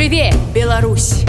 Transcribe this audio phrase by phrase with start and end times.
[0.00, 1.26] Жыве Беларусь!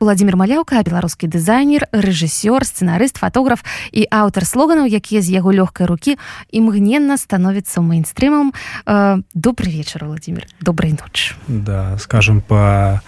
[0.00, 6.20] Владимир маляўка беларускі дызайнер рэжысёр сцэнарыст фотограф і аўтар слоганаў якія з яго лёгкай рукі
[6.52, 8.52] імгненна становіцца мейнстрымам.
[8.84, 10.44] Э, добрый вечар владимир.
[10.60, 13.00] Добрый ноч да скажем по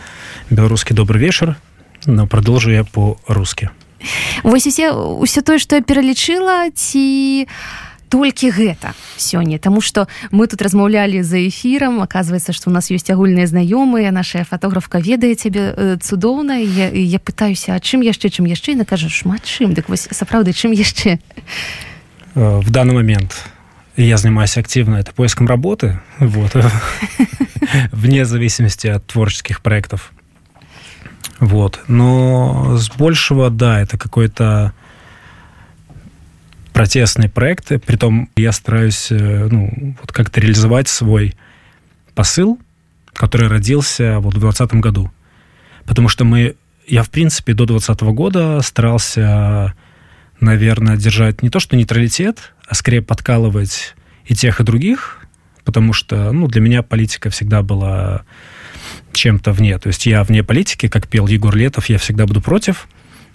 [0.48, 1.60] беларускі добрый вечар
[2.06, 3.68] но продолжу я по-русски.
[4.42, 7.44] Вось усе ўсё тое што я пералічыла ці
[8.13, 13.09] толькі гэта сёння Таму что мы тут размаўлялі за эфірам оказывается что у нас есть
[13.09, 18.45] агульныя знаёмыя наша фотографка ведае цябе э, цудоўна я, я пытаюся а чым яшчэ чым
[18.45, 21.17] яшчэ на кажа шмат чым дык вось сапраўды чым яшчэ
[22.35, 23.49] э, в данный момент
[23.97, 26.51] я занимаюсь активно это поиском работы вот
[27.91, 30.11] вне зависимости от творческих проектов
[31.39, 34.73] вот но с большего да это какой-то
[36.78, 37.80] протестные проекты.
[37.80, 41.34] Притом я стараюсь э, ну, вот как-то реализовать свой
[42.14, 42.60] посыл,
[43.14, 45.10] который родился вот в 2020 году.
[45.86, 46.54] Потому что мы,
[46.86, 49.74] я, в принципе, до 2020 года старался,
[50.38, 55.26] наверное, держать не то что нейтралитет, а скорее подкалывать и тех, и других,
[55.64, 58.22] потому что ну, для меня политика всегда была
[59.12, 59.76] чем-то вне.
[59.80, 62.86] То есть я вне политики, как пел Егор Летов, я всегда буду против.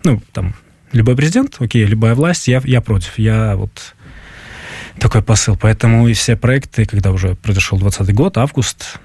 [0.05, 0.55] Ну, там,
[0.93, 3.17] любой президент, окей, любая власть, я, я против.
[3.17, 3.95] Я вот
[4.99, 5.57] такой посыл.
[5.57, 8.99] Поэтому и все проекты, когда уже произошел 20 год, август,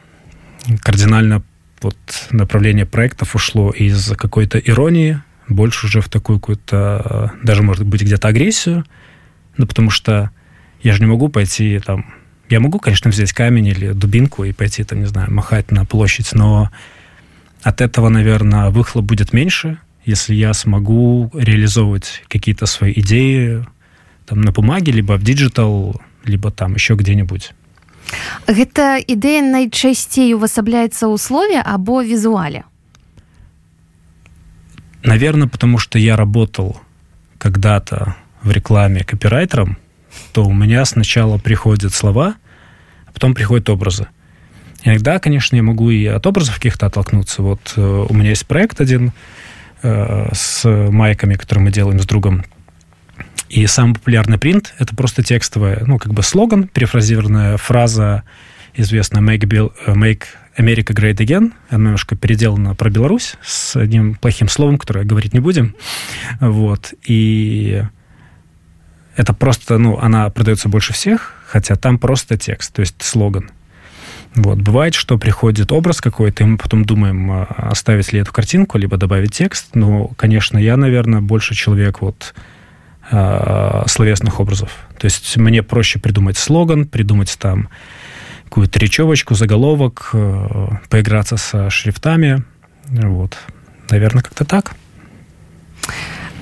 [0.81, 1.43] кардинально
[1.81, 1.97] вот
[2.31, 8.29] направление проектов ушло из какой-то иронии больше уже в такую какую-то, даже, может быть, где-то
[8.29, 8.85] агрессию.
[9.57, 10.31] Ну, потому что
[10.83, 12.15] я же не могу пойти там...
[12.49, 16.33] Я могу, конечно, взять камень или дубинку и пойти, там, не знаю, махать на площадь,
[16.33, 16.71] но
[17.63, 23.66] от этого, наверное, выхлоп будет меньше, если я смогу реализовывать какие-то свои идеи
[24.26, 27.52] там на бумаге, либо в диджитал, либо там еще где-нибудь.
[28.48, 32.68] Гэта ідэя найчасцей увасабляецца ў слове або візуале
[35.02, 36.80] наверное потому что я работал
[37.40, 39.78] когда-то в рекламе копирайтером
[40.32, 42.36] то у меня сначала приходят слова
[43.08, 44.08] а потом приходят образы
[44.84, 48.80] иногда конечно я могу и от образов каких-то оттолкнуться вот э, у меня есть проект
[48.80, 49.47] один Э,
[49.83, 52.45] с майками, которые мы делаем с другом.
[53.49, 58.25] И самый популярный принт— это просто текстовая, ну, как бы слоган, перефразированная фраза,
[58.75, 60.25] известная «Make, Bill, э, make
[60.59, 61.53] America Great Again».
[61.71, 65.75] Она немножко переделана про Беларусь с одним плохим словом, которое говорить не будем.
[66.41, 66.93] Вот.
[67.07, 67.83] И
[69.17, 73.51] это просто, ну, она продается больше всех, хотя там просто текст, то есть слоган.
[74.35, 74.59] Вот.
[74.59, 78.97] Бывает, что приходит образ какой-то, и мы потом думаем, а, оставить ли эту картинку, либо
[78.97, 79.75] добавить текст.
[79.75, 82.35] Но, конечно, я, наверное, больше человек вот
[83.11, 84.71] э, словесных образов.
[84.99, 87.69] То есть мне проще придумать слоган, придумать там
[88.45, 92.45] какую-то речевочку, заголовок, э, поиграться со шрифтами.
[92.87, 93.37] Вот.
[93.91, 94.73] Наверное, как-то так.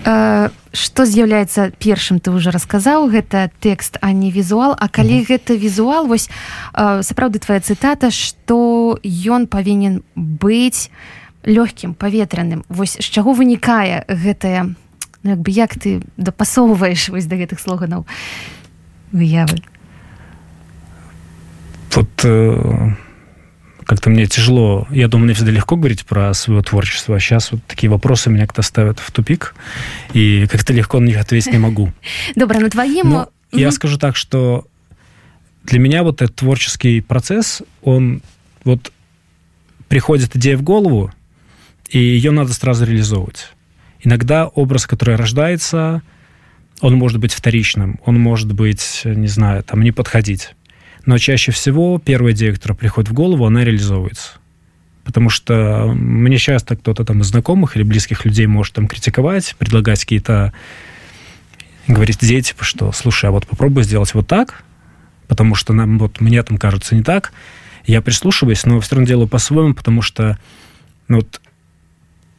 [0.06, 4.76] Что з'яўляецца першым ты уже расказаў гэта тэкст а не візуал.
[4.78, 5.30] А калі mm -hmm.
[5.30, 6.30] гэта візуал вось
[6.74, 10.90] сапраўды твоя цытата что ён павінен быць
[11.46, 12.62] лёгкім паветраным.
[12.68, 14.74] Вось з чаго вынікае гэтая
[15.22, 18.06] ну, як бы як ты дапасоўваеш вось да гэтых слоганаў
[19.12, 19.62] выявы?
[21.94, 23.05] Вот э
[23.86, 27.64] как-то мне тяжело, я думаю, мне всегда легко говорить про свое творчество, а сейчас вот
[27.66, 29.54] такие вопросы меня как-то ставят в тупик,
[30.12, 31.92] и как-то легко на них ответить не могу.
[32.34, 33.08] Добро, на твоем...
[33.08, 34.66] Но я скажу так, что
[35.62, 38.22] для меня вот этот творческий процесс, он
[38.64, 38.92] вот
[39.88, 41.12] приходит идея в голову,
[41.88, 43.52] и ее надо сразу реализовывать.
[44.00, 46.02] Иногда образ, который рождается,
[46.80, 50.55] он может быть вторичным, он может быть, не знаю, там, не подходить
[51.06, 54.32] но чаще всего первая идея, которая приходит в голову, она реализовывается.
[55.04, 60.00] Потому что мне часто кто-то там из знакомых или близких людей может там критиковать, предлагать
[60.00, 60.52] какие-то
[61.86, 64.64] говорить идеи, типа, что, слушай, а вот попробуй сделать вот так,
[65.28, 67.32] потому что нам, вот, мне там кажется не так.
[67.86, 70.38] Я прислушиваюсь, но все равно делаю по-своему, потому что
[71.06, 71.40] ну, вот,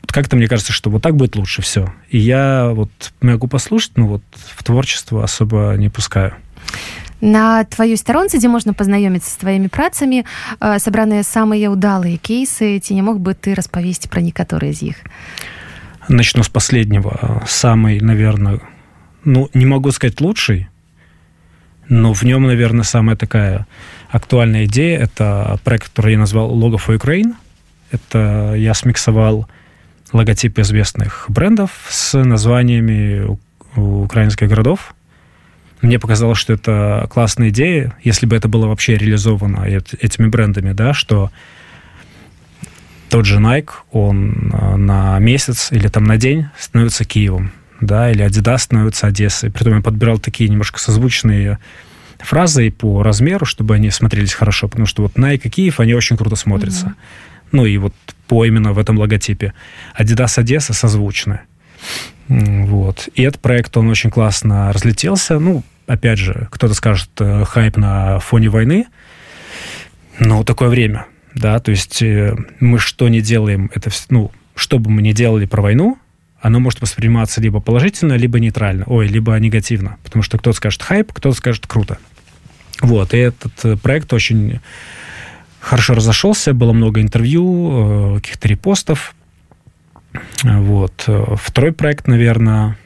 [0.08, 1.94] как-то мне кажется, что вот так будет лучше все.
[2.10, 2.92] И я вот
[3.22, 6.34] могу послушать, но вот в творчество особо не пускаю
[7.21, 10.25] на тваёй старонцы дзе можна пазнаёміцца з тваімі працамі
[10.59, 14.97] сабраныя самыя ўдалыя кейсы ці не мог бы ты распавесці пра некаторыя з іх
[16.09, 18.61] начну с последнего самый наверное
[19.25, 20.69] ну не могу сказать лучший
[21.89, 23.67] но в нем наверное самая такая
[24.11, 27.35] актуальная идея это проект который я назвал лого for Ukraine
[27.93, 29.47] это я смиксовал
[30.13, 33.39] логотипы известных брендов с названиями
[33.77, 34.95] украинских городов
[35.82, 40.94] мне показалось, что это классная идея, если бы это было вообще реализовано этими брендами, да,
[40.94, 41.32] что
[43.10, 48.26] тот же Nike, он э, на месяц или там на день становится Киевом, да, или
[48.26, 49.52] Adidas становится Одессой.
[49.52, 51.60] Притом я подбирал такие немножко созвучные
[52.20, 56.18] фразы по размеру, чтобы они смотрелись хорошо, потому что вот Nike и Киев, они очень
[56.18, 56.88] круто смотрятся.
[56.88, 57.48] Mm-hmm.
[57.54, 57.94] Ну и вот
[58.28, 59.54] по именно в этом логотипе.
[59.98, 61.42] Adidas Одесса созвучны.
[62.28, 63.10] Вот.
[63.16, 65.40] И этот проект, он очень классно разлетелся.
[65.40, 68.86] Ну, опять же, кто-то скажет, э, хайп на фоне войны,
[70.20, 74.92] но такое время, да, то есть э, мы что не делаем, это, ну, что бы
[74.92, 75.98] мы ни делали про войну,
[76.42, 81.14] оно может восприниматься либо положительно, либо нейтрально, ой, либо негативно, потому что кто-то скажет хайп,
[81.14, 81.98] кто-то скажет круто.
[82.82, 84.60] Вот, и этот э, проект очень
[85.60, 89.16] хорошо разошелся, было много интервью, каких-то репостов.
[90.44, 91.10] Вот.
[91.36, 92.78] Второй проект, наверное,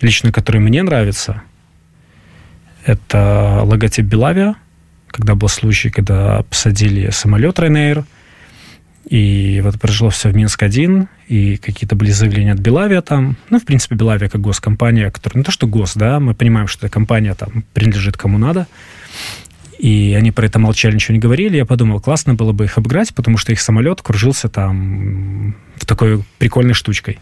[0.00, 1.42] лично который мне нравится,
[2.84, 4.56] это логотип Белавия,
[5.08, 8.04] когда был случай, когда посадили самолет Ryanair,
[9.08, 13.36] и вот произошло все в Минск-1, и какие-то были заявления от Белавия там.
[13.50, 15.40] Ну, в принципе, Белавия как госкомпания, которая...
[15.40, 18.68] Не то, что гос, да, мы понимаем, что эта компания там принадлежит кому надо.
[19.82, 21.58] И они про это молчали, ничего не говорили.
[21.58, 26.24] Я подумал, классно было бы их обыграть, потому что их самолет кружился там в такой
[26.38, 27.18] прикольной штучкой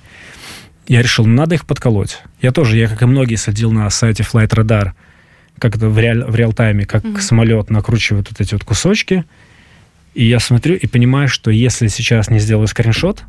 [0.90, 2.18] я решил, ну, надо их подколоть.
[2.42, 4.90] Я тоже, я, как и многие, садил на сайте Flight Radar,
[5.56, 7.20] как это в, реаль, в реал-тайме, как mm-hmm.
[7.20, 9.24] самолет накручивает вот эти вот кусочки.
[10.14, 13.22] И я смотрю и понимаю, что если сейчас не сделаю скриншот,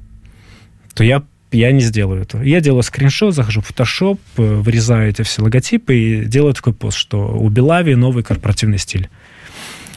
[0.95, 2.41] то я, я не сделаю этого.
[2.41, 6.97] Я делаю скриншот, захожу в Photoshop, э, вырезаю эти все логотипы и делаю такой пост,
[6.97, 9.07] что у Белави новый корпоративный стиль.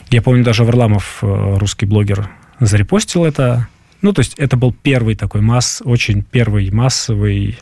[0.09, 2.29] Я помню, даже Варламов, э, русский блогер,
[2.59, 3.67] зарепостил это,
[4.01, 7.57] ну, то есть это был первый такой масс, очень первый массовый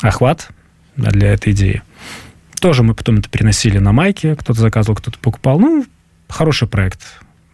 [0.00, 0.48] охват
[0.96, 1.82] для этой идеи.
[2.60, 5.58] Тоже мы потом это переносили на майки, кто-то заказывал, кто-то покупал.
[5.58, 5.84] Ну,
[6.28, 7.00] хороший проект.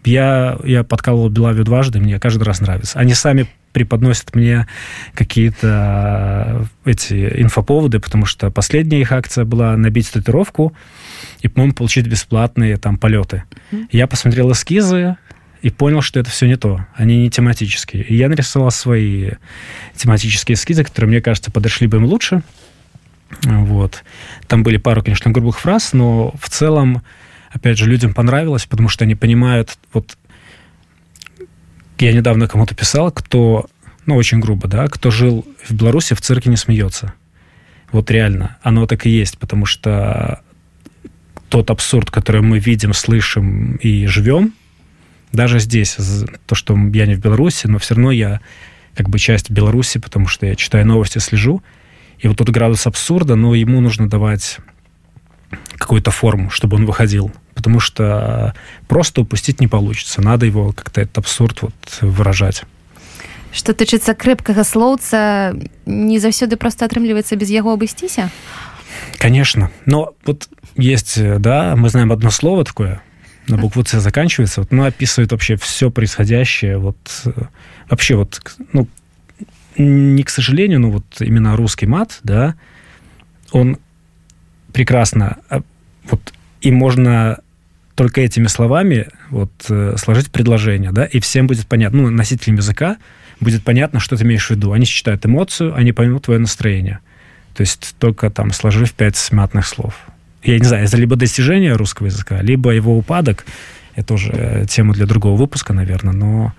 [0.04, 2.98] Я, я подкалывал Белавию дважды, мне каждый раз нравится.
[2.98, 4.66] Они сами преподносят мне
[5.14, 10.74] какие-то э, эти инфоповоды, потому что последняя их акция была набить татуировку
[11.40, 13.44] и, по-моему, получить бесплатные там полеты.
[13.70, 13.88] Mm-hmm.
[13.92, 15.16] Я посмотрел эскизы,
[15.62, 16.86] и понял, что это все не то.
[16.94, 18.02] Они не тематические.
[18.04, 19.32] И я нарисовал свои
[19.94, 22.42] тематические эскизы, которые, мне кажется, подошли бы им лучше.
[23.42, 24.02] Вот.
[24.48, 27.02] Там были пару, конечно, грубых фраз, но в целом,
[27.50, 30.16] опять же, людям понравилось, потому что они понимают, вот
[31.98, 33.66] я недавно кому-то писал, кто,
[34.06, 37.12] ну, очень грубо, да, кто жил в Беларуси, в цирке не смеется.
[37.92, 40.42] Вот реально, оно так и есть, потому что
[41.49, 44.53] тот абсурд, который мы видим, слышим и живем,
[45.31, 45.97] даже здесь,
[46.45, 48.39] то, что я не в Беларуси, но все равно я
[48.95, 51.61] как бы часть Беларуси, потому что я читаю новости, слежу.
[52.19, 54.59] И вот тот градус абсурда, но ему нужно давать
[55.77, 57.31] какую-то форму, чтобы он выходил.
[57.53, 58.53] Потому что
[58.87, 60.21] просто упустить не получится.
[60.21, 62.63] Надо его как-то этот абсурд вот выражать.
[63.51, 65.55] Что тычыцца крэпкага слоўца
[65.85, 68.29] не заўсёды просто атрымліваецца без яго абысціся
[69.18, 73.02] конечно но вот есть да мы знаем одно слово такое
[73.50, 77.32] на букву С заканчивается, вот, ну, описывает вообще все происходящее, вот, э,
[77.88, 78.40] вообще вот,
[78.72, 78.88] ну,
[79.76, 82.54] не к сожалению, но вот именно русский мат, да,
[83.50, 83.78] он
[84.72, 85.62] прекрасно, а,
[86.10, 87.38] вот, и можно
[87.94, 92.96] только этими словами вот э, сложить предложение, да, и всем будет понятно, ну, носителям языка
[93.40, 94.72] будет понятно, что ты имеешь в виду.
[94.72, 97.00] Они считают эмоцию, они поймут твое настроение.
[97.54, 99.94] То есть только там сложив пять смятных слов
[100.42, 103.44] я не знаю, это либо достижение русского языка, либо его упадок.
[103.94, 106.52] Это уже тема для другого выпуска, наверное, но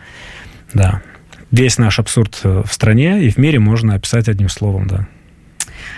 [0.73, 1.01] да.
[1.49, 5.07] Весь наш абсурд в стране и в мире можно описать одним словом, да.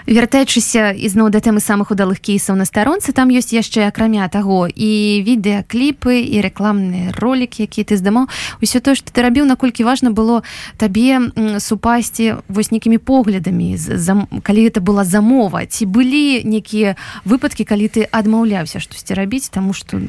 [0.08, 5.24] Вяртаючыся ізноў да тэмы самых удалых кейсаў на старонцы там ёсць яшчэ акрамя таго і
[5.26, 8.28] відэакліпы і рэкламныя ролики які ты здымаў.
[8.62, 10.44] Усё тое што ты рабіў наколькі важна было
[10.78, 15.66] табе супасці вось нейкімі поглядамі за, калі это была замова?
[15.66, 20.00] Ці былі некія выпадкі калі ты адмаўляўся штосьці рабіць таму что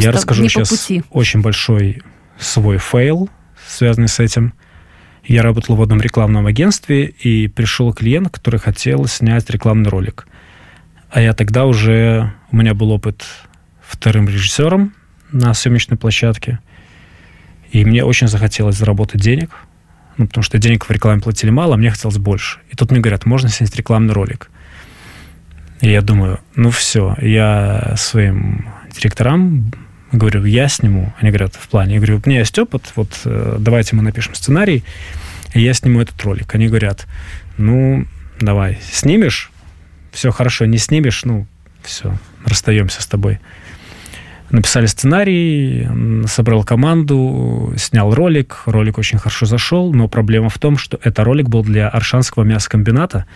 [0.00, 0.70] я расскажу сейчас
[1.10, 2.02] очень большой
[2.38, 3.28] свой fail
[3.66, 4.52] связанный с этим
[5.34, 10.26] я работал в одном рекламном агентстве, и пришел клиент, который хотел снять рекламный ролик.
[11.08, 12.32] А я тогда уже...
[12.50, 13.24] У меня был опыт
[13.80, 14.92] вторым режиссером
[15.30, 16.58] на съемочной площадке.
[17.70, 19.50] И мне очень захотелось заработать денег,
[20.16, 22.58] ну, потому что денег в рекламе платили мало, а мне хотелось больше.
[22.68, 24.50] И тут мне говорят, можно снять рекламный ролик.
[25.80, 29.72] И я думаю, ну все, я своим директорам
[30.18, 31.12] говорю, я сниму.
[31.18, 31.94] Они говорят, в плане.
[31.94, 34.84] Я говорю, у меня есть опыт, вот э, давайте мы напишем сценарий,
[35.54, 36.54] и я сниму этот ролик.
[36.54, 37.06] Они говорят,
[37.58, 38.06] ну,
[38.40, 39.50] давай, снимешь,
[40.12, 41.46] все хорошо, не снимешь, ну,
[41.82, 43.38] все, расстаемся с тобой.
[44.50, 45.88] написали сценарий,
[46.26, 48.62] собрал команду, снял ролик.
[48.66, 53.26] Ролик очень хорошо зашел, но проблема в том, что это ролик был для Аршанского мясокомбината.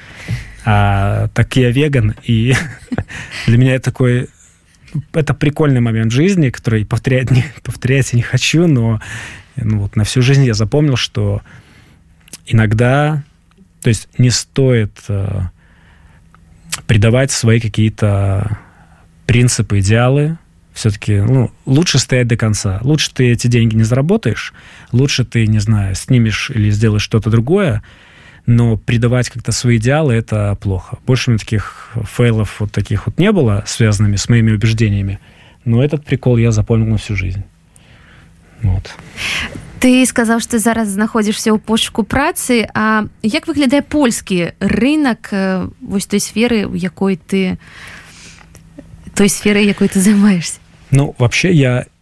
[0.65, 2.55] А, так я веган, и
[3.47, 4.29] для меня это такой...
[5.13, 9.01] Это прикольный момент жизни, который повторять не, повторять я не хочу, но
[9.57, 11.43] ну, вот на всю жизнь я запомнил, что
[12.47, 13.23] иногда,
[13.83, 15.43] то есть не стоит э,
[16.87, 18.59] придавать свои какие-то
[19.27, 20.39] принципы, идеалы,
[20.73, 22.81] все-таки ну, лучше стоять до конца.
[22.83, 24.53] Лучше ты эти деньги не заработаешь,
[24.93, 27.83] лучше ты, не знаю, снимешь или сделаешь что-то другое,
[28.46, 30.98] но придавать как-то свои идеалы – это плохо.
[31.06, 35.20] Больше у меня таких фейлов вот таких вот не было, связанными с моими убеждениями,
[35.66, 37.44] но этот прикол я запомнил на всю жизнь.
[38.62, 38.92] Вот.
[39.80, 45.32] Ты сказаў што зараз знаходзішся ў пошуку працы А як выглядае польскі рынок
[45.80, 47.56] вось той сферы у якой ты
[49.16, 50.60] той сферы якой ты займаешься
[50.92, 51.93] Ну, вообще я э,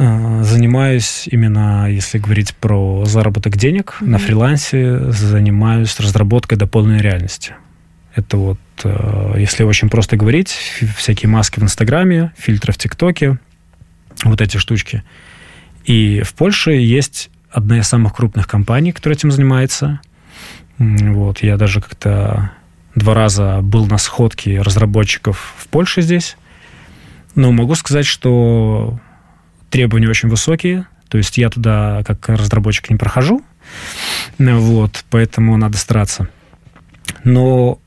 [0.00, 4.06] занимаюсь именно, если говорить про заработок денег, mm-hmm.
[4.06, 7.54] на фрилансе занимаюсь разработкой дополненной реальности.
[8.14, 10.56] Это вот, э, если очень просто говорить,
[10.96, 13.38] всякие маски в Инстаграме, фильтры в ТикТоке,
[14.24, 15.04] вот эти штучки.
[15.84, 20.00] И в Польше есть одна из самых крупных компаний, которая этим занимается.
[20.78, 22.52] Вот, я даже как-то
[22.94, 26.36] два раза был на сходке разработчиков в Польше здесь.
[27.34, 28.98] Но могу сказать, что
[29.70, 30.86] требования очень высокие.
[31.08, 33.42] То есть я туда как разработчик не прохожу.
[34.38, 36.28] Вот, поэтому надо стараться.
[37.24, 37.78] Но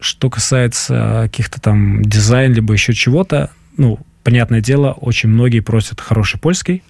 [0.00, 6.38] что касается каких-то там дизайн, либо еще чего-то, ну, понятное дело, очень многие просят хороший
[6.38, 6.82] польский,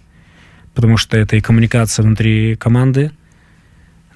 [0.75, 3.12] потому что это и коммуникация внутри команды,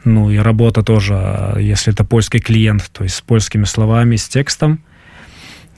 [0.04, 4.80] ну и работа тоже, если это польский клиент, то есть с польскими словами, с текстом–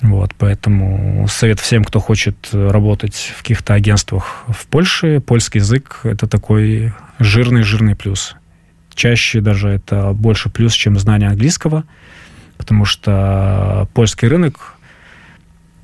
[0.05, 6.27] вот, поэтому совет всем, кто хочет работать в каких-то агентствах в Польше, польский язык– это
[6.27, 8.37] такой жирный-жирный плюс.
[8.95, 11.85] Чаще даже это больше плюс, чем знание английского,
[12.59, 14.75] потому что польский рынок,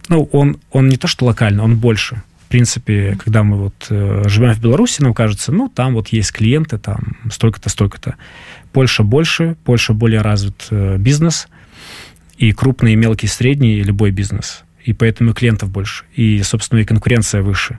[0.09, 2.23] ну, он, он не то что локальный, он больше.
[2.45, 6.33] В принципе, когда мы вот э, живем в Беларуси, нам кажется, ну, там вот есть
[6.33, 8.17] клиенты, там столько-то, столько-то.
[8.73, 11.49] Польша больше, Польша более развит э, бизнес–
[12.41, 14.65] и крупный, и мелкий, и средний, и любой бизнес.
[14.83, 17.79] И поэтому и клиентов больше, и, собственно, и конкуренция выше.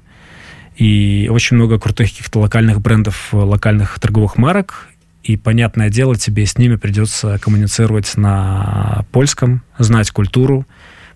[0.77, 4.87] И очень много крутых каких-то локальных брендов, локальных торговых марок,
[5.23, 10.67] и, понятное дело, тебе с ними придется коммуницировать на польском, знать культуру,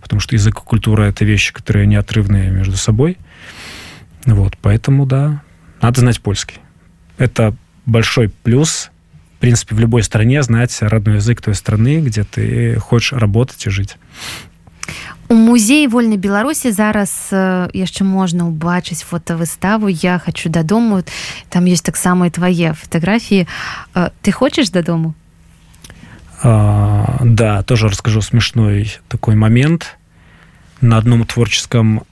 [0.02, 3.18] потому что язык и культура— это вещи, которые неотрывные между собой.
[4.26, 5.44] Вот, поэтому, да,
[5.82, 6.58] надо знать польский.
[7.20, 8.90] Это большой плюс
[9.37, 13.71] в принципе, в любой стране знать родной язык той страны, где ты хочешь работать и
[13.71, 13.97] жить.
[15.31, 17.31] У музеі вольнай беларусі зараз
[17.71, 21.07] яшчэ можна ўбачыць фотавыставу я хочу дадому
[21.49, 23.47] там ёсць таксама і твае фатаграфіі
[23.95, 25.15] ты хочаш дадому
[26.43, 29.97] а, да тоже расскажу смешной такой момент
[30.81, 32.03] на одном творческом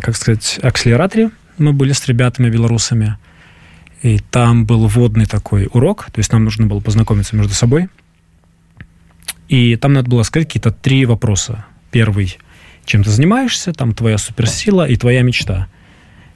[0.00, 3.27] как сказать акселераторе мы были с ребятами белорусами и
[4.31, 7.89] там был вводный такой урок, то есть нам нужно было познакомиться между собой.
[9.49, 11.65] И там надо было сказать какие-то три вопроса.
[11.91, 12.37] Первый,
[12.85, 15.67] чем ты занимаешься, там твоя суперсила и твоя мечта.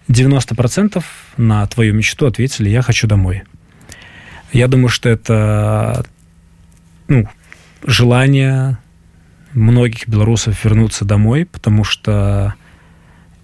[0.09, 1.03] 90%
[1.37, 3.43] на твою мечту ответили «я хочу домой».
[4.51, 6.05] Я думаю, что это
[7.07, 7.27] ну,
[7.85, 8.77] желание
[9.53, 12.55] многих белорусов вернуться домой, потому что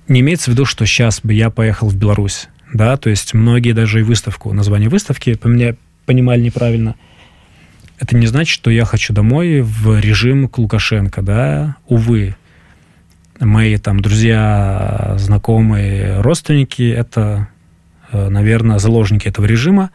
[0.08, 3.74] не имеется в виду, что сейчас бы я поехал в Беларусь да, то есть многие
[3.74, 6.96] даже и выставку, название выставки поменя, понимали неправильно.
[8.00, 12.36] Это не значит, что я хочу домой в режим к Лукашенко, да, увы.
[13.40, 17.48] Мои там друзья, знакомые, родственники– это,
[18.12, 19.92] э, наверное, заложники этого режима,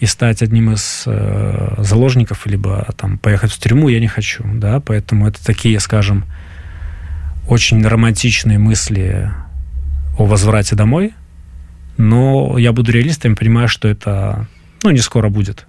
[0.00, 4.80] и стать одним из э, заложников, либо там поехать в тюрьму я не хочу, да,
[4.80, 6.24] поэтому это такие, скажем,
[7.48, 9.30] очень романтичные мысли
[10.16, 11.12] о возврате домой,
[12.00, 14.46] но я буду реалистом, понимаю, что это,
[14.82, 15.66] ну, не скоро будет.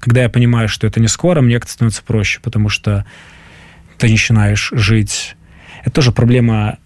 [0.00, 3.06] Когда я понимаю, что это не скоро, мне как-то становится проще, потому что
[3.96, 5.36] ты начинаешь жить...
[5.82, 6.78] Это тоже проблема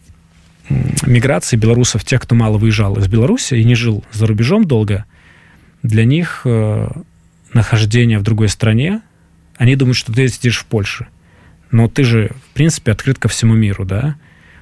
[0.69, 5.07] миграции белорусов, тех, кто мало выезжал из Беларуси и не жил за рубежом долго,
[5.83, 6.89] для них э,
[7.55, 9.01] нахождение в другой стране,
[9.57, 11.07] они думают, что ты сидишь в Польше.
[11.71, 14.17] Но ты же, в принципе, открыт ко всему миру, да?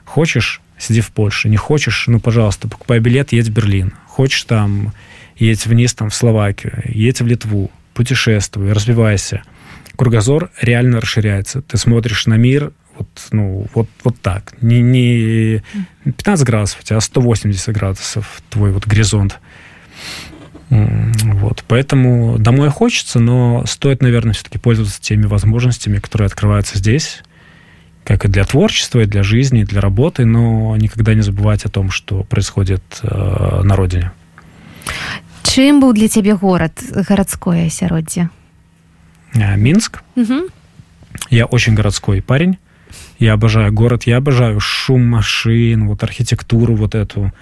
[0.04, 1.49] Хочешь сиди в Польше.
[1.49, 3.92] Не хочешь, ну, пожалуйста, покупай билет, едь в Берлин.
[4.21, 4.93] Хочешь там,
[5.37, 9.45] едь вниз там в Словакию, едь в Литву, путешествуй, развивайся.
[9.97, 11.62] Кругозор реально расширяется.
[11.62, 14.53] Ты смотришь на мир Вот, ну, вот, вот так.
[14.61, 15.62] Не, не
[16.05, 19.41] 15 градусов, у тебя 180 градусов твой вот горизонт.
[20.69, 27.23] Вот, поэтому домой хочется, но стоит, наверное, все-таки пользоваться теми возможностями, которые открываются здесь,
[28.11, 31.69] как и для творчества, и для жизни, и для работы, но никогда не забывать о
[31.69, 34.11] том, что происходит э, на родине.
[35.45, 36.73] Чем был для тебя город,
[37.09, 38.31] городское осяроддзе?
[39.35, 40.02] Э, Минск.
[40.17, 40.49] Угу.
[41.31, 42.59] Я очень городской парень.
[43.21, 47.33] Я обожаю город, я обожаю шум машин, вот архитектуру вот эту.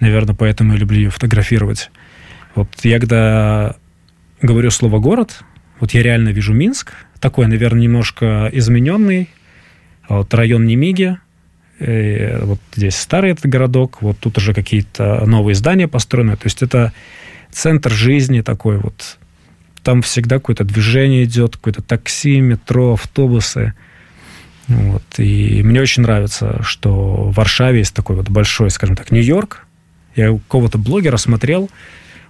[0.00, 1.90] Наверное, поэтому я люблю ее фотографировать.
[2.54, 3.76] Вот я когда
[4.40, 5.42] говорю слово «город»,
[5.80, 9.28] вот я реально вижу Минск, такой, наверное, немножко измененный,
[10.08, 11.18] вот район Немиги,
[11.78, 16.62] э, вот здесь старый этот городок, вот тут уже какие-то новые здания построены, то есть
[16.62, 16.92] это
[17.50, 19.18] центр жизни такой вот,
[19.82, 23.74] там всегда какое-то движение идет, какое-то такси, метро, автобусы,
[24.68, 29.66] вот, и мне очень нравится, что в Варшаве есть такой вот большой, скажем так, Нью-Йорк,
[30.16, 31.70] я у кого-то блогера смотрел,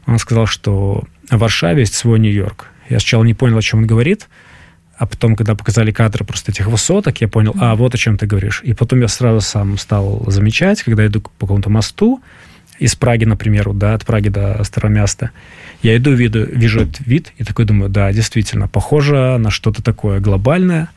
[0.07, 2.67] он сказал, что в Варшаве есть свой Нью-Йорк.
[2.89, 4.29] Я сначала не понял, о чем он говорит,
[4.99, 8.27] а потом, когда показали кадры просто этих высоток, я понял, а, вот о чем ты
[8.27, 8.61] говоришь.
[8.65, 12.21] И потом я сразу сам стал замечать, когда иду по какому-то мосту,
[12.79, 15.31] из Праги, например, да, от Праги до Старомяста,
[15.83, 20.21] я иду, виду, вижу этот вид и такой думаю, да, действительно, похоже на что-то такое
[20.21, 20.89] глобальное.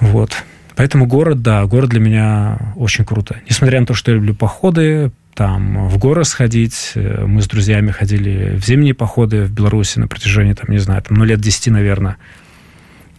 [0.00, 0.32] Вот.
[0.76, 3.40] Поэтому город, да, город для меня очень круто.
[3.48, 6.92] Несмотря на то, что я люблю походы, там в горы сходить.
[6.94, 11.02] Э, мы с друзьями ходили в зимние походы в Беларуси на протяжении, там, не знаю,
[11.02, 12.16] там, ну, лет 10, наверное,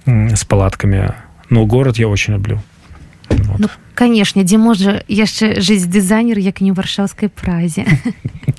[0.06, 1.14] с палатками.
[1.50, 2.62] Но город я очень люблю.
[3.30, 3.60] Вот.
[3.60, 7.86] Ну, конечно, дзе можа яшчэ жыць дызайнер як не варшаўскай празе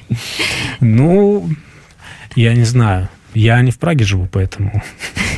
[0.81, 1.49] ну
[2.35, 4.83] я не знаю я не в праге живу поэтому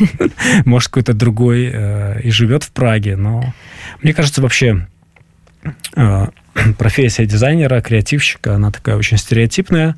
[0.64, 3.52] может какой-то другой э, и живет в праге но
[4.00, 4.86] мне кажется вообще
[5.96, 6.26] э,
[6.78, 9.96] профессия дизайнера, креативщика, она такая очень стереотипная.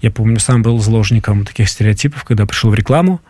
[0.00, 3.20] Я помню, сам был заложником таких стереотипов, когда пришел в рекламу.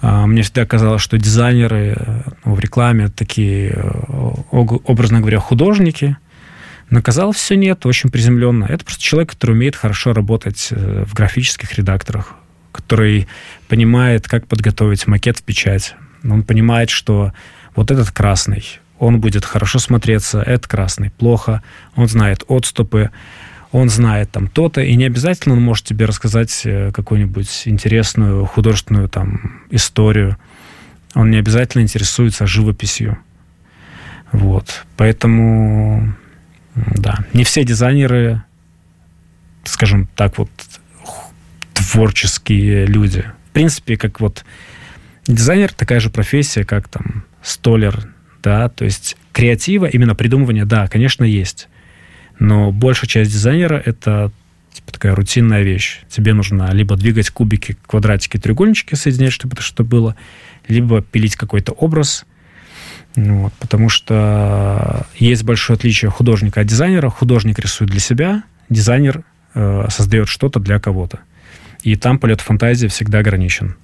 [0.00, 3.90] А, мне всегда казалось, что дизайнеры ну, в рекламе такие, э,
[4.50, 6.16] образно говоря, художники.
[6.88, 8.64] Но казалось, все нет, очень приземленно.
[8.64, 12.34] Это просто человек, который умеет хорошо работать э, в графических редакторах,
[12.72, 13.28] который
[13.68, 15.94] понимает, как подготовить макет в печать.
[16.24, 17.32] Он понимает, что
[17.76, 18.64] вот этот красный,
[18.98, 21.62] он будет хорошо смотреться, это красный, плохо,
[21.94, 23.10] он знает отступы,
[23.72, 29.08] он знает там то-то, и не обязательно он может тебе рассказать э, какую-нибудь интересную художественную
[29.08, 30.36] там историю.
[31.14, 33.18] Он не обязательно интересуется живописью.
[34.32, 34.84] Вот.
[34.96, 36.14] Поэтому,
[36.74, 38.42] да, не все дизайнеры,
[39.64, 40.50] скажем так, вот
[41.74, 43.24] творческие люди.
[43.50, 44.44] В принципе, как вот
[45.26, 48.08] дизайнер такая же профессия, как там столер,
[48.42, 51.68] да, то есть креатива, именно придумывания, да, конечно, есть.
[52.40, 54.32] Но большая часть дизайнера— это
[54.72, 56.00] типа такая рутинная вещь.
[56.08, 60.16] Тебе нужно либо двигать кубики, квадратики, треугольнички, соединять, чтобы это что было,
[60.66, 62.24] либо пилить какой-то образ.
[63.14, 67.10] Вот, потому что есть большое отличие художника от дизайнера.
[67.10, 69.22] Художник рисует для себя, дизайнер
[69.54, 71.20] э, создает что-то для кого-то.
[71.82, 73.76] И там полет фантазии всегда ограничен.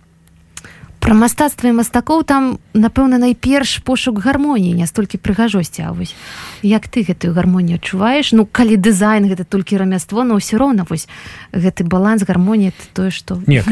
[1.07, 6.19] Пра мастацтва і мастакоў там напэўна найперш пошук гармоніі не столькі прыгажосці А вось
[6.67, 8.35] як ты гэтую гармонію адчуваеш?
[8.35, 11.07] Ну калі дызайн гэта толькі рамяство но ўсё роўна вось
[11.55, 13.63] гэты баланс гармоніі тое што не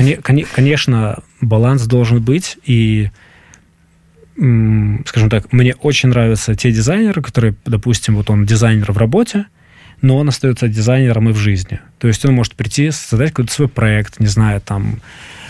[0.46, 3.10] конечно баланс должен быть и
[4.38, 9.46] скажем так мне очень нравятся те дизайнеры которые допустим вот он дизайнер в работе
[10.02, 11.80] но он остается дизайнером и в жизни.
[11.98, 15.43] То есть он может прийти создать какой-то свой проект не знаю там Э,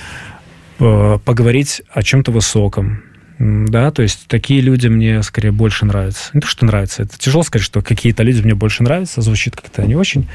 [0.79, 3.03] поговорить о чем-то высоком.
[3.39, 6.31] Да, то есть такие люди мне скорее больше нравятся.
[6.35, 9.85] Не то, что нравится, это тяжело сказать, что какие-то люди мне больше нравятся, звучит как-то
[9.85, 10.29] не очень.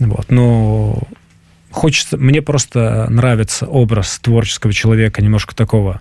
[0.00, 1.02] Вот, но
[1.70, 6.00] хочется, мне просто нравится образ творческого человека, немножко такого,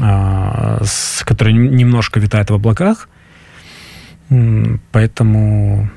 [0.00, 3.08] а, с, который немножко витает в облаках.
[4.92, 5.90] Поэтому,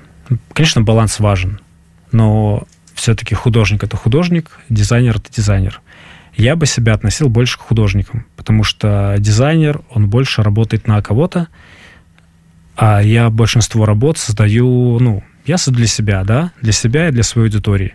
[0.54, 1.60] конечно, баланс важен,
[2.12, 5.82] но все-таки художник это художник, дизайнер это дизайнер
[6.38, 11.48] я бы себя относил больше к художникам, потому что дизайнер, он больше работает на кого-то,
[12.76, 17.24] а я большинство работ создаю, ну, я создаю для себя, да, для себя и для
[17.24, 17.94] своей аудитории.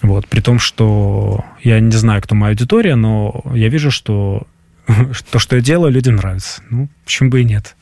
[0.00, 4.46] Вот, при том, что я не знаю, кто моя аудитория, но я вижу, что
[5.30, 6.62] то, что я делаю, людям нравится.
[6.70, 7.76] Ну, почему бы и нет.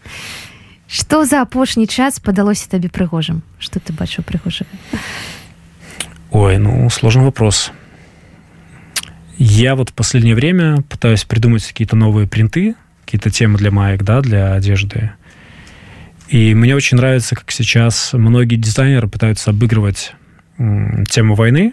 [0.91, 4.67] Что за апошні час падалося табе прыгожым что ты бачыў прыгожага
[6.33, 7.71] ой ну сложный вопрос
[9.43, 12.75] Я вот в последнее время пытаюсь придумать какие-то новые принты,
[13.07, 15.13] какие-то темы для маек, да, для одежды.
[16.29, 20.13] И мне очень нравится, как сейчас многие дизайнеры пытаются обыгрывать
[20.59, 21.73] тему войны.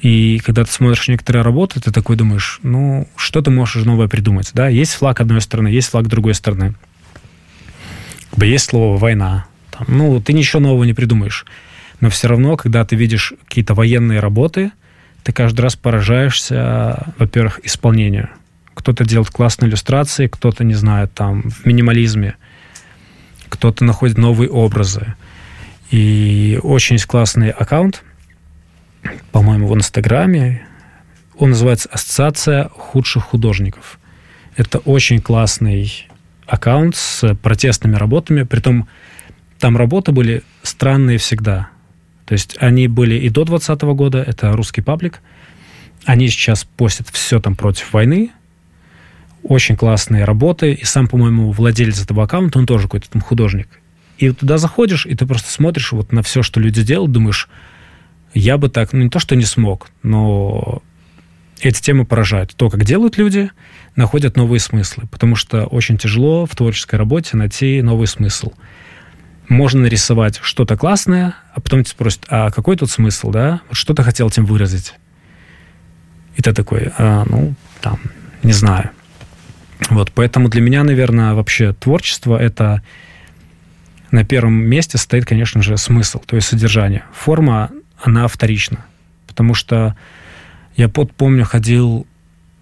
[0.00, 4.50] И когда ты смотришь некоторые работы, ты такой думаешь, ну, что ты можешь новое придумать?
[4.54, 6.74] Да, есть флаг одной стороны, есть флаг другой стороны.
[8.34, 9.44] Бы есть слово «война».
[9.70, 11.44] Там, ну, ты ничего нового не придумаешь.
[12.00, 14.72] Но все равно, когда ты видишь какие-то военные работы,
[15.24, 18.28] ты каждый раз поражаешься, во-первых, исполнению.
[18.74, 22.36] Кто-то делает классные иллюстрации, кто-то, не знаю, там, в минимализме.
[23.48, 25.14] Кто-то находит новые образы.
[25.90, 28.02] И очень есть классный аккаунт,
[29.32, 30.66] по-моему, в Инстаграме.
[31.38, 33.98] Он называется «Ассоциация худших художников».
[34.56, 36.08] Это очень классный
[36.46, 38.88] аккаунт с протестными работами, притом
[39.58, 41.70] там работы были странные всегда.
[42.26, 45.20] То есть они были и до 2020 года, это русский паблик.
[46.04, 48.30] Они сейчас постят все там против войны.
[49.42, 50.72] Очень классные работы.
[50.72, 53.68] И сам, по-моему, владелец этого аккаунта, он тоже какой-то там художник.
[54.18, 57.48] И туда заходишь, и ты просто смотришь вот на все, что люди делают, думаешь,
[58.32, 60.82] я бы так, ну не то, что не смог, но
[61.60, 62.54] эти темы поражают.
[62.54, 63.50] То, как делают люди,
[63.96, 65.04] находят новые смыслы.
[65.10, 68.52] Потому что очень тяжело в творческой работе найти новый смысл.
[69.48, 73.60] Можно нарисовать что-то классное, а потом тебя спросят, а какой тут смысл, да?
[73.68, 74.94] Вот что ты хотел этим выразить?
[76.36, 77.98] И ты такой, а, ну, там,
[78.42, 78.90] не знаю.
[79.90, 82.82] Вот, поэтому для меня, наверное, вообще творчество— это
[84.10, 87.04] на первом месте стоит, конечно же, смысл, то есть содержание.
[87.12, 88.84] Форма, она вторична.
[89.26, 89.96] Потому что
[90.76, 92.06] я под, помню, ходил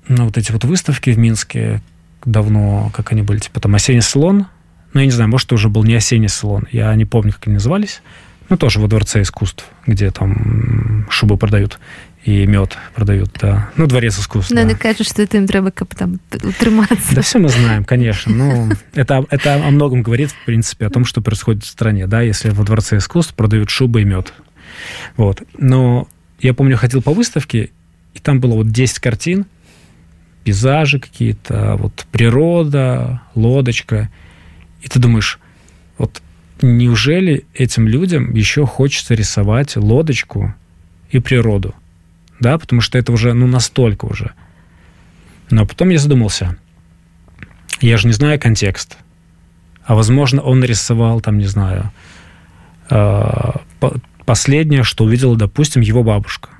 [0.08, 1.82] на вот эти вот выставки в Минске
[2.24, 4.46] давно, как они были, типа там «Осенний салон».
[4.92, 6.66] Ну, я не знаю, может, это уже был не «Осенний салон».
[6.70, 8.02] Я не помню, как они назывались.
[8.48, 11.78] Ну, тоже во Дворце искусств, где там шубы продают
[12.24, 13.70] и мед продают, да.
[13.76, 14.52] Ну, дворец искусств.
[14.52, 14.74] Ну, да.
[14.76, 17.14] кажется, что это им треба как там утриматься.
[17.14, 18.32] Да все мы знаем, конечно.
[18.32, 22.20] Ну, это, это о многом говорит, в принципе, о том, что происходит в стране, да,
[22.20, 24.32] если во Дворце искусств продают шубы и мед.
[25.16, 25.42] Вот.
[25.58, 26.06] Но
[26.40, 27.70] я помню, ходил по выставке,
[28.14, 29.46] и там было вот 10 картин,
[30.44, 34.10] пейзажи какие-то, вот природа, лодочка.
[34.82, 35.38] И ты думаешь,
[35.96, 36.20] вот
[36.60, 40.54] неужели этим людям еще хочется рисовать лодочку
[41.10, 41.74] и природу?
[42.42, 44.32] да, потому что это уже, ну, настолько уже.
[45.50, 46.56] Но потом я задумался,
[47.80, 48.98] я же не знаю контекст,
[49.84, 51.90] а возможно, он нарисовал, там, не знаю,
[52.90, 53.52] э,
[54.26, 56.50] последнее, что увидела, допустим, его бабушка.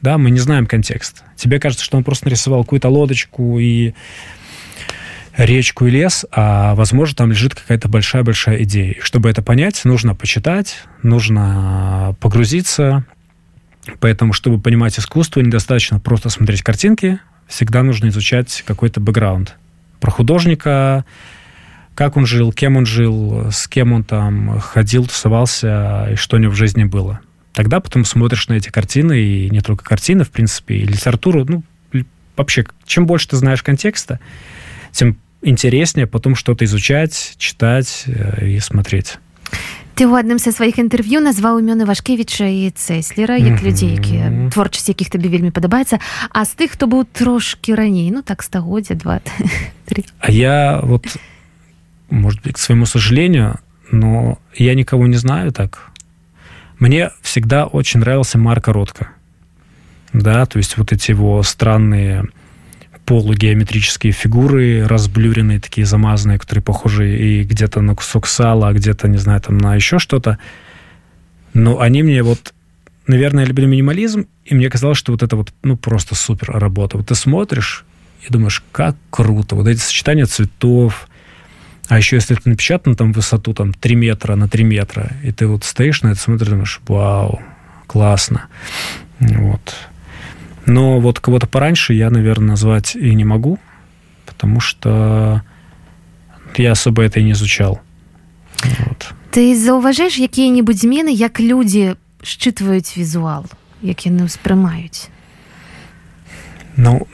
[0.00, 1.22] Да, мы не знаем контекст.
[1.36, 3.94] Тебе кажется, что он просто нарисовал какую-то лодочку и
[5.36, 8.96] речку и лес, а возможно там лежит какая-то большая-большая идея.
[9.00, 13.04] Чтобы это понять, нужно почитать, нужно погрузиться,
[14.00, 17.18] Поэтому, чтобы понимать искусство, недостаточно просто смотреть картинки,
[17.48, 19.56] всегда нужно изучать какой-то бэкграунд.
[20.00, 21.04] Про художника,
[21.94, 26.38] как он жил, кем он жил, с кем он там ходил, тусовался, и что у
[26.38, 27.20] него в жизни было.
[27.52, 31.44] Тогда потом смотришь на эти картины, и не только картины, в принципе, и литературу.
[31.44, 31.64] Ну,
[32.36, 34.20] вообще, чем больше ты знаешь контекста,
[34.91, 39.17] тем интереснее потом что-то изучать, читать э, и смотреть.
[39.97, 43.65] Ты ў адным са сваіх інтэрв'ю назваў імёны Вашкевіча і Цэслера як mm -hmm.
[43.65, 45.97] людзей якія творчасць якіх табе вельмі падабаецца
[46.29, 49.21] а з тых хто быў трошки раней ну так стагоддзя два
[50.19, 51.17] А я вот
[52.11, 53.57] может быть к своему сожалению
[53.91, 55.91] но я никого не знаю так
[56.79, 59.07] мне всегда очень нравился Марко Ротко
[60.13, 62.23] да то есть вот эти его странные
[63.04, 69.18] полугеометрические фигуры, разблюренные, такие замазанные, которые похожи и где-то на кусок сала, а где-то, не
[69.18, 70.38] знаю, там на еще что-то.
[71.54, 72.54] Но они мне вот,
[73.06, 76.96] наверное, любили минимализм, и мне казалось, что вот это вот, ну, просто супер работа.
[76.96, 77.84] Вот ты смотришь
[78.26, 79.56] и думаешь, как круто.
[79.56, 81.08] Вот эти сочетания цветов,
[81.88, 85.46] а еще если это напечатано там высоту там 3 метра на 3 метра, и ты
[85.46, 87.42] вот стоишь на это, смотришь, думаешь, вау,
[87.86, 88.46] классно.
[89.18, 89.74] Вот.
[90.71, 93.59] Но вот кого-то пораньше я, наверное, назвать и не могу,
[94.25, 95.41] потому что
[96.57, 97.79] я особо это и не изучал.
[98.63, 99.13] Вот.
[99.31, 103.45] Ты заўважаеш якія-небудзь змены як людзі считываюць візуал
[103.81, 105.09] як яны ўспрымаюць
[106.77, 107.07] Ну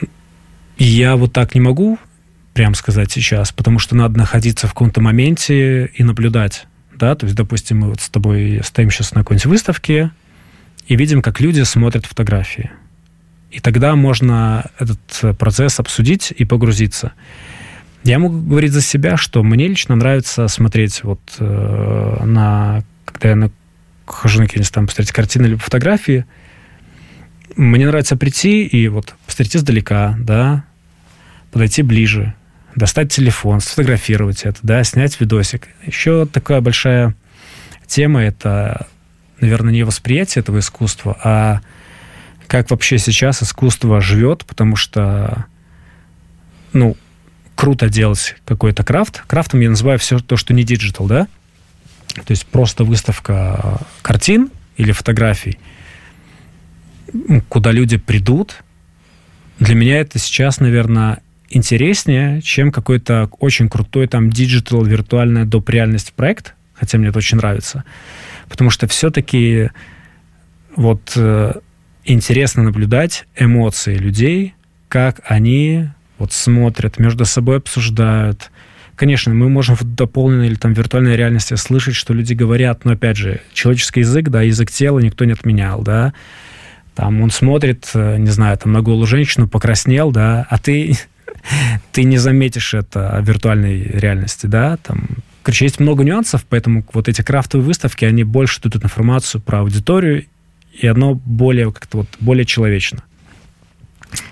[0.77, 1.97] я вот так не могу
[2.53, 7.35] прям сказать сейчас потому что надо находиться в каком-то моменте и наблюдать да то есть
[7.35, 10.11] допустим мы вот с тобой стоим сейчас на какой-нибудь выставке
[10.87, 12.71] и видим как люди смотрят фотографии
[13.50, 17.12] и тогда можно этот э, процесс обсудить и погрузиться.
[18.04, 22.84] Я могу говорить за себя, что мне лично нравится смотреть вот э, на...
[23.04, 23.50] Когда я
[24.04, 26.26] хожу на какие-нибудь там посмотреть картины либо фотографии,
[27.56, 30.64] мне нравится прийти и вот посмотреть издалека, да,
[31.50, 32.34] подойти ближе,
[32.76, 35.68] достать телефон, сфотографировать это, да, снять видосик.
[35.84, 37.14] Еще такая большая
[37.86, 38.86] тема– это,
[39.40, 41.60] наверное, не восприятие этого искусства, а
[42.48, 45.44] как вообще сейчас искусство живет, потому что,
[46.72, 46.96] ну,
[47.54, 49.22] круто делать какой-то крафт.
[49.26, 51.28] Крафтом я называю все то, что не диджитал, да?
[52.14, 55.58] То есть просто выставка картин или фотографий,
[57.48, 58.62] куда люди придут.
[59.58, 65.68] Для меня это сейчас, наверное, интереснее, чем какой-то очень крутой там диджитал, виртуальная доп.
[65.68, 67.84] реальность проект, хотя мне это очень нравится.
[68.48, 69.70] Потому что все-таки
[70.76, 71.54] вот э,
[72.08, 74.54] интересно наблюдать эмоции людей,
[74.88, 78.50] как они вот смотрят, между собой обсуждают.
[78.96, 83.16] Конечно, мы можем в дополненной или там виртуальной реальности слышать, что люди говорят, но опять
[83.16, 86.12] же, человеческий язык, да, язык тела никто не отменял, да.
[86.96, 90.98] Там он смотрит, э, не знаю, там на голую женщину, покраснел, да, а ты
[91.92, 95.06] ты не заметишь это в виртуальной реальности, да, там,
[95.44, 100.24] короче, есть много нюансов, поэтому вот эти крафтовые выставки, они больше дают информацию про аудиторию,
[100.77, 103.03] и оно более как-то вот более человечно.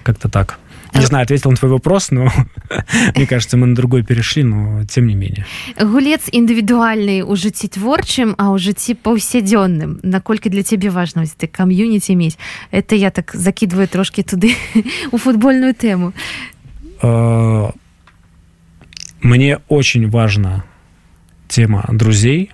[0.04, 0.60] Как-то так.
[0.94, 2.30] Не знаю, ответил на твой вопрос, но
[3.15, 5.46] мне кажется, мы на другой перешли, но тем не менее.
[5.80, 10.04] Гулец индивидуальный у жыцці творчым, а ў жыцці паўсядзённым.
[10.04, 12.38] Наколькі для цябе важна ты кам'юніці мець.
[12.72, 14.56] Это я так закидываю трошки туды
[15.12, 16.13] у футбольную тему.
[17.02, 17.72] Э,
[19.22, 20.65] мне очень важна
[21.48, 22.52] тема друзей,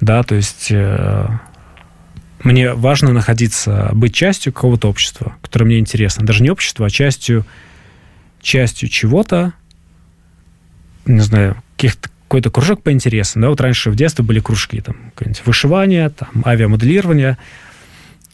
[0.00, 1.28] да, то есть э,
[2.43, 6.25] мне важно находиться, быть частью какого-то общества, которое мне интересно.
[6.25, 7.45] Даже не общество, а частью,
[8.41, 9.53] частью чего-то,
[11.05, 13.41] не знаю, каких-то какой-то кружок по интересам.
[13.41, 14.95] Да, вот раньше в детстве были кружки, там,
[15.45, 17.37] вышивание, там, авиамоделирование.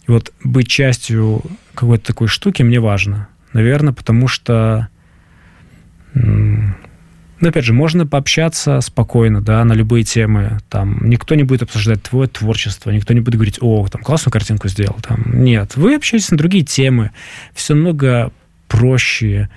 [0.08, 1.42] И вот быть частью
[1.74, 3.28] какой-то такой штуки мне важно.
[3.54, 4.88] Наверное, потому что
[7.40, 10.58] ну, опять же, можно пообщаться спокойно, да, на любые темы.
[10.70, 14.68] Там никто не будет обсуждать твое творчество, никто не будет говорить, о, там классную картинку
[14.70, 14.98] сделал.
[15.08, 17.12] Там нет, вы общаетесь на другие темы.
[17.54, 18.32] Все много
[18.68, 19.50] проще.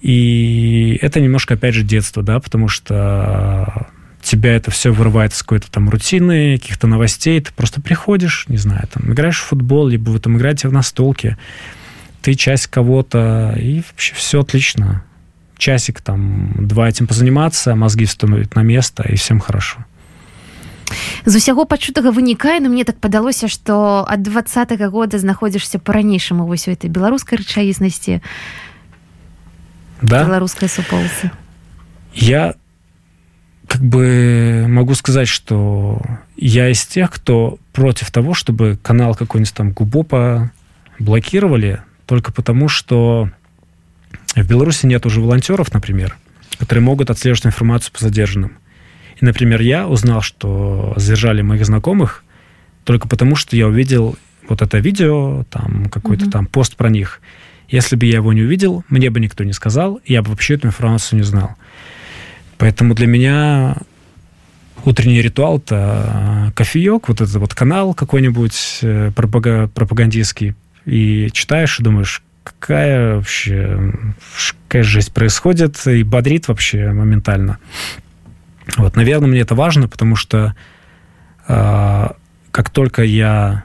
[0.00, 3.88] И это немножко, опять же, детство, да, потому что
[4.22, 7.40] тебя это все вырывает из какой-то там рутины, каких-то новостей.
[7.40, 11.36] Ты просто приходишь, не знаю, там играешь в футбол, либо вы там играете в настолке.
[12.20, 15.02] Ты часть кого-то, и вообще все отлично
[15.57, 19.85] часик, там, два этим позаниматься, мозги становят на место, и всем хорошо.
[21.25, 26.67] з усяго пачутага вынікае на мне так падалося что ад двадцатого года знаходзішся по-ранейшаму вось
[26.67, 28.21] у этой беларускай рэчаіснасці
[30.01, 31.31] да беларускай суполцы
[32.13, 32.55] я
[33.67, 36.01] как бы могу сказать что
[36.37, 40.51] я из тех кто против того чтобы канал какой-нибудь там губопа
[40.99, 43.29] блокировали только потому что
[44.34, 46.16] в Беларуси нет уже волонтеров, например,
[46.58, 48.58] которые могут отслеживать информацию по задержанным.
[49.20, 52.24] И, например, я узнал, что задержали моих знакомых
[52.84, 54.16] только потому, что я увидел
[54.48, 56.30] вот это видео, там какой-то mm-hmm.
[56.30, 57.20] там пост про них.
[57.68, 60.68] Если бы я его не увидел, мне бы никто не сказал, я бы вообще эту
[60.68, 61.54] информацию не знал.
[62.58, 63.76] Поэтому для меня
[64.84, 72.22] утренний ритуал это кофеек, вот этот вот канал какой-нибудь э, пропагандистский, и читаешь и думаешь,
[72.44, 73.92] какая вообще
[74.68, 77.58] какая жизнь происходит и бодрит вообще моментально.
[78.76, 80.54] Вот, наверное, мне это важно, потому что
[81.48, 82.06] э,
[82.50, 83.64] как только я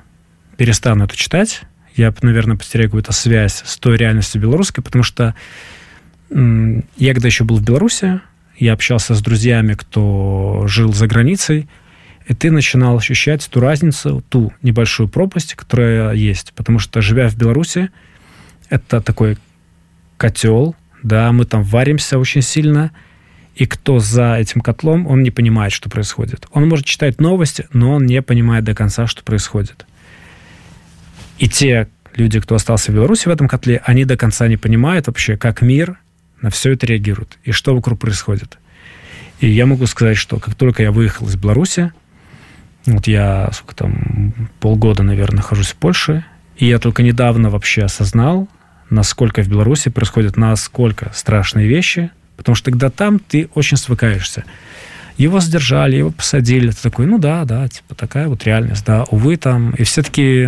[0.58, 1.62] перестану это читать,
[1.96, 5.36] я, наверное, потеряю какую-то связь с той реальностью белорусской, потому что
[6.30, 8.22] э, я когда еще был в Беларуси,
[8.58, 11.70] я общался с друзьями, кто жил за границей,
[12.28, 16.54] и ты начинал ощущать ту разницу, ту небольшую пропасть, которая есть.
[16.54, 17.90] Потому что, живя в Беларуси,
[18.70, 19.38] это такой
[20.18, 22.92] котел, да, мы там варимся очень сильно,
[23.56, 26.46] и кто за этим котлом, он не понимает, что происходит.
[26.52, 29.86] Он может читать новости, но он не понимает до конца, что происходит.
[31.40, 35.08] И те люди, кто остался в Беларуси в этом котле, они до конца не понимают
[35.08, 36.00] вообще, как мир
[36.42, 38.58] на все это реагирует и что вокруг происходит.
[39.40, 41.92] И я могу сказать, что как только я выехал из Беларуси,
[42.86, 46.26] вот я сколько там полгода, наверное, нахожусь в Польше,
[46.58, 48.48] и я только недавно вообще осознал,
[48.90, 54.44] насколько в Беларуси происходят насколько страшные вещи, потому что тогда там ты очень свыкаешься.
[55.18, 59.38] Его задержали, его посадили, ты такой, ну да, да, типа такая вот реальность, да, увы,
[59.38, 60.48] там, и все-таки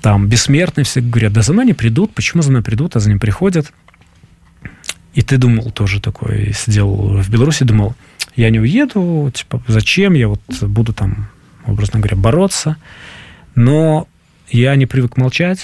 [0.00, 3.10] там бессмертные все говорят, да за мной не придут, почему за мной придут, а за
[3.10, 3.72] ним приходят.
[5.14, 7.94] И ты думал тоже такой, сидел в Беларуси, думал,
[8.36, 11.28] я не уеду, типа, зачем, я вот буду там,
[11.66, 12.76] образно говоря, бороться.
[13.56, 14.06] Но
[14.48, 15.60] я не привык молчать,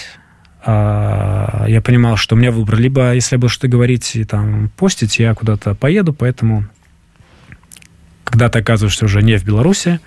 [0.66, 2.78] я понимал, что у меня выбор.
[2.78, 6.66] Либо, если я буду что-то говорить и там постить, я куда-то поеду, поэтому
[8.24, 10.00] когда ты оказываешься уже не в Беларуси,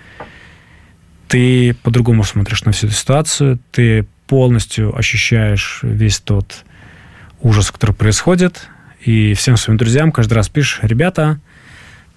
[1.28, 6.64] ты по-другому смотришь на всю эту ситуацию, ты полностью ощущаешь весь тот
[7.40, 8.68] ужас, который происходит,
[9.00, 11.40] и всем своим друзьям каждый раз пишешь, ребята,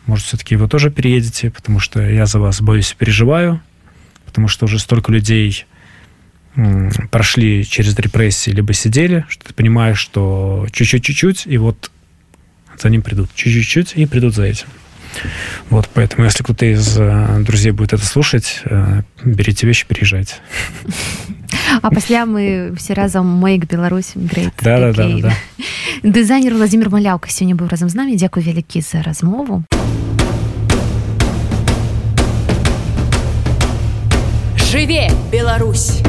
[0.07, 3.61] может, все-таки вы тоже переедете, потому что я за вас боюсь и переживаю,
[4.25, 5.65] потому что уже столько людей
[7.10, 11.90] прошли через репрессии, либо сидели, что ты понимаешь, что чуть-чуть-чуть, и вот
[12.78, 13.30] за ним придут.
[13.34, 14.66] Чуть-чуть и придут за этим.
[15.70, 20.34] Вот, поэтому, если кто-то из э, друзей будет это слушать, э, берите вещи, переезжайте.
[21.82, 24.52] А пасля мы все разом Мэйк Беларусь Грейт.
[24.62, 25.32] Да, да, да, да.
[26.02, 28.16] Дызайнер Владимир Маляўка сёння быў разам з намі.
[28.16, 29.64] Дзякуй вялікі за размову.
[34.70, 36.02] Жыве, Беларусь!